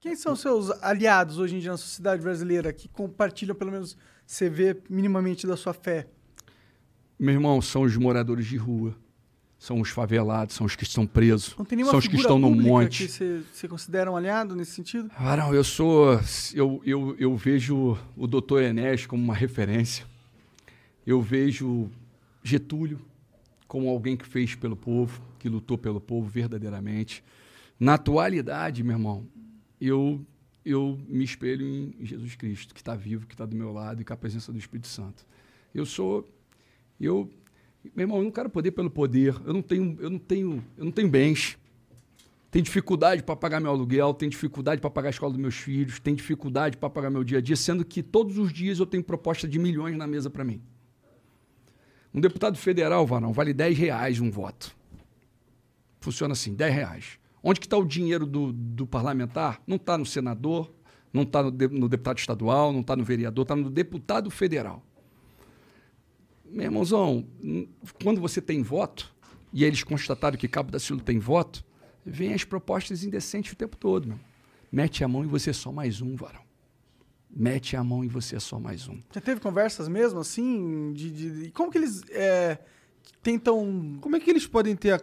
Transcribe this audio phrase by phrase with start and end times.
[0.00, 4.48] Quem são seus aliados hoje em dia na sociedade brasileira que compartilham, pelo menos, você
[4.48, 6.06] vê minimamente da sua fé?
[7.18, 8.94] Meu irmão, são os moradores de rua.
[9.58, 11.56] São os favelados, são os que estão presos.
[11.90, 13.08] São os que estão no monte.
[13.08, 15.10] você, você considera um aliado nesse sentido?
[15.16, 16.20] Ah, não, eu sou.
[16.54, 20.06] Eu, eu, eu vejo o doutor Enéas como uma referência.
[21.04, 21.90] Eu vejo
[22.40, 23.00] Getúlio
[23.66, 27.24] como alguém que fez pelo povo, que lutou pelo povo verdadeiramente.
[27.80, 29.26] Na atualidade, meu irmão,
[29.80, 30.24] eu,
[30.64, 34.04] eu me espelho em Jesus Cristo, que está vivo, que está do meu lado e
[34.04, 35.26] com a presença do Espírito Santo.
[35.74, 36.28] Eu sou.
[37.00, 37.30] Eu,
[37.94, 39.34] meu irmão, eu não quero poder pelo poder.
[39.44, 41.56] Eu não tenho, eu não tenho, eu não tenho bens.
[42.50, 46.00] Tenho dificuldade para pagar meu aluguel, tenho dificuldade para pagar a escola dos meus filhos,
[46.00, 49.04] tenho dificuldade para pagar meu dia a dia, sendo que todos os dias eu tenho
[49.04, 50.62] proposta de milhões na mesa para mim.
[52.12, 54.74] Um deputado federal, Varão, vale 10 reais um voto.
[56.00, 57.18] Funciona assim, 10 reais.
[57.42, 59.60] Onde que está o dinheiro do, do parlamentar?
[59.66, 60.72] Não está no senador,
[61.12, 64.82] não está no, de, no deputado estadual, não está no vereador, está no deputado federal.
[66.44, 67.26] Meu irmãozão,
[68.02, 69.14] quando você tem voto,
[69.52, 71.64] e eles constataram que Cabo da Ciolo tem voto,
[72.04, 74.18] vem as propostas indecentes o tempo todo, meu.
[74.70, 76.42] Mete a mão e você é só mais um, varão.
[77.30, 78.98] Mete a mão e você é só mais um.
[79.14, 80.92] Já teve conversas mesmo, assim?
[80.92, 82.58] De, de- de- como que eles é,
[83.22, 83.98] tentam...
[84.00, 85.00] Como é que eles podem ter a,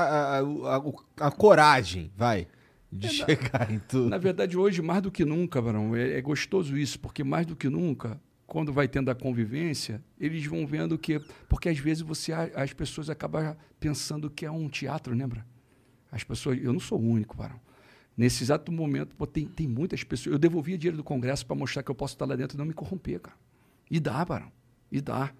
[0.00, 2.46] a, a- a- coragem, vai,
[2.90, 4.08] de chegar em tudo?
[4.08, 7.56] Na verdade, hoje, mais do que nunca, Varão, é, é gostoso isso, porque mais do
[7.56, 11.18] que nunca, quando vai tendo a convivência, eles vão vendo que.
[11.48, 15.46] Porque às vezes você, as pessoas acabam pensando que é um teatro, lembra?
[16.10, 16.58] As pessoas.
[16.62, 17.58] Eu não sou o único, Varão.
[18.14, 20.34] Nesse exato momento, pô, tem, tem muitas pessoas.
[20.34, 22.66] Eu devolvia dinheiro do Congresso para mostrar que eu posso estar lá dentro e não
[22.66, 23.36] me corromper, cara.
[23.90, 24.52] E dá, Varão.
[24.90, 25.32] E dá.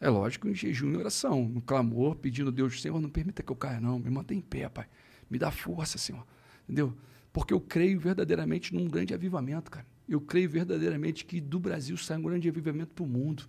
[0.00, 3.52] É lógico, em jejum e oração, no clamor, pedindo a Deus, Senhor, não permita que
[3.52, 3.98] eu caia, não.
[3.98, 4.86] Me mantém em pé, Pai.
[5.28, 6.26] Me dá força, Senhor.
[6.64, 6.96] Entendeu?
[7.32, 9.86] Porque eu creio verdadeiramente num grande avivamento, cara.
[10.08, 13.44] Eu creio verdadeiramente que do Brasil sai um grande avivamento para o mundo.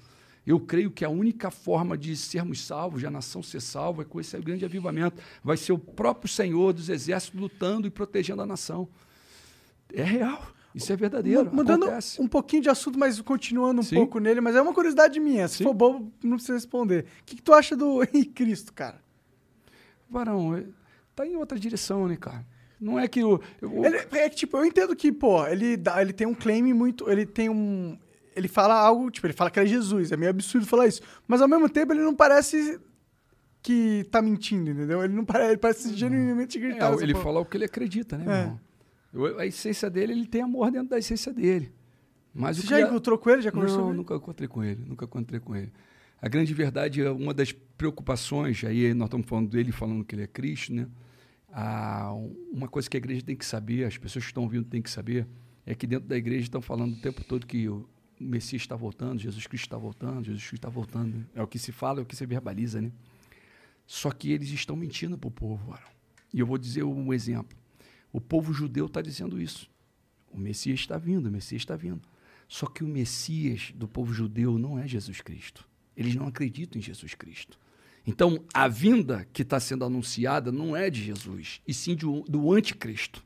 [0.46, 4.06] Eu creio que a única forma de sermos salvos, de a nação ser salva, é
[4.06, 5.22] com esse grande avivamento.
[5.44, 8.90] Vai ser o próprio Senhor dos exércitos lutando e protegendo a nação.
[9.94, 10.52] É real.
[10.74, 11.46] Isso é verdadeiro.
[11.46, 12.22] Mu- Mudando acontece.
[12.22, 13.96] um pouquinho de assunto, mas continuando um Sim.
[13.96, 15.48] pouco nele, mas é uma curiosidade minha.
[15.48, 15.64] Se Sim.
[15.66, 17.06] for bobo, não precisa responder.
[17.22, 19.00] O que, que tu acha do Henrique Cristo, cara?
[20.10, 20.64] Varão, é-
[21.16, 22.46] tá em outra direção, né, cara?
[22.80, 23.40] Não é que o.
[23.62, 26.74] eu- Ele, é que, tipo, eu entendo que, pô, ele, dá, ele tem um claim
[26.74, 27.10] muito.
[27.10, 27.98] Ele tem um.
[28.36, 30.12] Ele fala algo, tipo, ele fala que é Jesus.
[30.12, 31.02] É meio absurdo falar isso.
[31.28, 32.80] Mas ao mesmo tempo ele não parece
[33.62, 35.04] que tá mentindo, entendeu?
[35.04, 36.90] Ele não parece, ele parece genuinamente é, acreditar.
[36.92, 37.24] nessa ele porra.
[37.26, 38.40] fala o que ele acredita, né, meu É.
[38.42, 38.60] irmão?
[39.38, 41.72] A essência dele, ele tem amor dentro da essência dele.
[42.34, 43.42] Mas Você o já encontrou com ele?
[43.42, 45.72] Já conversou Não, nunca encontrei com ele, nunca encontrei com ele.
[46.22, 50.24] A grande verdade é uma das preocupações, aí nós estamos falando dele, falando que ele
[50.24, 50.88] é Cristo, né?
[51.52, 52.14] Ah,
[52.52, 54.90] uma coisa que a igreja tem que saber, as pessoas que estão ouvindo têm que
[54.90, 55.28] saber,
[55.66, 57.90] é que dentro da igreja estão falando o tempo todo que o
[58.20, 61.18] Messias está voltando, Jesus Cristo está voltando, Jesus Cristo está voltando.
[61.18, 61.26] né?
[61.36, 62.92] É o que se fala, é o que se verbaliza, né?
[63.86, 65.90] Só que eles estão mentindo para o povo, Arão.
[66.34, 67.58] E eu vou dizer um exemplo.
[68.12, 69.70] O povo judeu está dizendo isso.
[70.32, 72.02] O Messias está vindo, o Messias está vindo.
[72.48, 75.68] Só que o Messias do povo judeu não é Jesus Cristo.
[75.96, 77.58] Eles não acreditam em Jesus Cristo.
[78.06, 82.52] Então, a vinda que está sendo anunciada não é de Jesus, e sim de do
[82.52, 83.24] anticristo.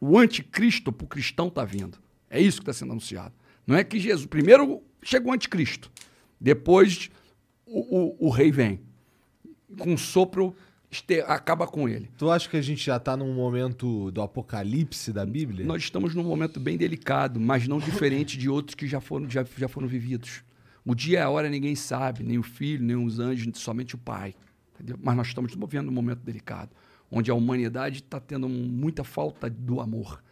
[0.00, 1.98] O anticristo para o cristão está vindo.
[2.28, 3.34] É isso que está sendo anunciado.
[3.66, 4.26] Não é que Jesus.
[4.26, 5.90] Primeiro chega o anticristo,
[6.40, 7.10] depois
[7.66, 7.80] o,
[8.24, 8.80] o- o rei vem.
[9.78, 10.54] Com um sopro,
[10.90, 12.08] este- acaba com ele.
[12.16, 15.64] Tu acha que a gente já tá num momento do apocalipse da Bíblia?
[15.66, 19.44] Nós estamos num momento bem delicado, mas não diferente de outros que já foram, já,
[19.56, 20.42] já foram vividos.
[20.84, 23.98] O dia e a hora ninguém sabe, nem o filho, nem os anjos, somente o
[23.98, 24.34] pai.
[24.74, 24.96] entendeu?
[25.02, 26.70] Mas nós estamos vivendo um momento delicado,
[27.10, 30.22] onde a humanidade está tendo muita falta do amor.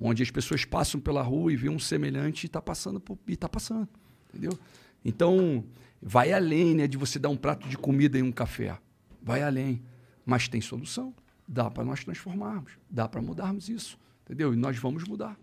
[0.00, 3.32] Onde as pessoas passam pela rua e vê um semelhante e está passando, por- e
[3.32, 3.88] está passando.
[4.28, 4.52] Entendeu?
[5.04, 5.64] Então,
[6.00, 8.78] vai além né, de você dar um prato de comida e um café.
[9.22, 9.82] Vai além.
[10.26, 11.14] Mas tem solução.
[11.48, 12.72] Dá para nós transformarmos.
[12.90, 13.96] Dá para mudarmos isso.
[14.24, 14.52] Entendeu?
[14.52, 15.38] E nós vamos mudar.